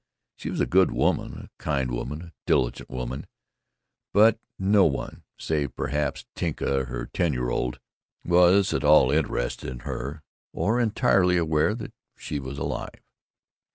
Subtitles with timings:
[0.35, 3.27] She was a good woman, a kind woman, a diligent woman,
[4.11, 7.79] but no one, save perhaps Tinka her ten year old,
[8.25, 12.99] was at all interested in her or entirely aware that she was alive.